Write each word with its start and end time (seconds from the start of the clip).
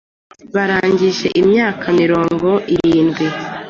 barengeje 0.53 1.27
imyaka 1.41 1.85
mirongo 2.01 2.49
irindwi 2.75 3.25